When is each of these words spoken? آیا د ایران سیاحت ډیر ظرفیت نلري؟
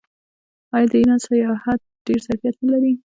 آیا 0.75 0.87
د 0.91 0.93
ایران 0.99 1.19
سیاحت 1.25 1.79
ډیر 2.05 2.19
ظرفیت 2.25 2.55
نلري؟ 2.63 2.93